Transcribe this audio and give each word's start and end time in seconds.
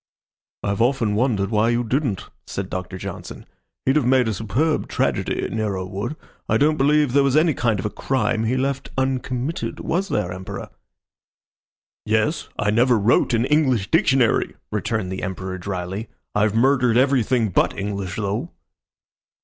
"I've 0.63 0.81
often 0.81 1.13
wondered 1.13 1.51
why 1.51 1.69
you 1.69 1.83
didn't," 1.83 2.27
said 2.47 2.71
Doctor 2.71 2.97
Johnson. 2.97 3.45
"He'd 3.85 3.97
have 3.97 4.05
made 4.07 4.27
a 4.27 4.33
superb 4.33 4.87
tragedy, 4.87 5.47
Nero 5.51 5.85
would. 5.85 6.15
I 6.49 6.57
don't 6.57 6.77
believe 6.77 7.13
there 7.13 7.21
was 7.21 7.37
any 7.37 7.53
kind 7.53 7.79
of 7.79 7.85
a 7.85 7.91
crime 7.91 8.45
he 8.45 8.57
left 8.57 8.89
uncommitted. 8.97 9.79
Was 9.79 10.09
there, 10.09 10.31
Emperor?" 10.33 10.69
"Yes. 12.03 12.49
I 12.57 12.71
never 12.71 12.97
wrote 12.97 13.35
an 13.35 13.45
English 13.45 13.91
dictionary," 13.91 14.55
returned 14.71 15.11
the 15.11 15.21
Emperor, 15.21 15.59
dryly. 15.59 16.09
"I've 16.33 16.55
murdered 16.55 16.97
everything 16.97 17.49
but 17.49 17.77
English, 17.77 18.15
though." 18.15 18.49